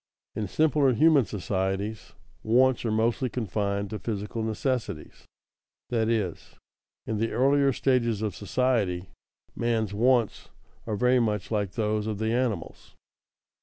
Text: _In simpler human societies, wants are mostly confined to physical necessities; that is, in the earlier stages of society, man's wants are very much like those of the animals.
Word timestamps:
_In 0.35 0.49
simpler 0.49 0.93
human 0.95 1.25
societies, 1.25 2.13
wants 2.41 2.83
are 2.85 2.91
mostly 2.91 3.29
confined 3.29 3.91
to 3.91 3.99
physical 3.99 4.41
necessities; 4.41 5.25
that 5.91 6.09
is, 6.09 6.55
in 7.05 7.17
the 7.19 7.31
earlier 7.31 7.71
stages 7.71 8.23
of 8.23 8.35
society, 8.35 9.11
man's 9.55 9.93
wants 9.93 10.49
are 10.87 10.95
very 10.95 11.19
much 11.19 11.51
like 11.51 11.73
those 11.73 12.07
of 12.07 12.17
the 12.17 12.33
animals. 12.33 12.95